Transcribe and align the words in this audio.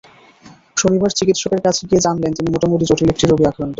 শনিবার 0.77 1.11
চিকিৎসকের 1.19 1.61
কাছে 1.65 1.81
গিয়ে 1.89 2.05
জানলেন 2.05 2.31
তিনি 2.37 2.49
মোটামুটি 2.51 2.85
জটিল 2.89 3.09
একটি 3.11 3.25
রোগে 3.25 3.45
আক্রান্ত। 3.47 3.69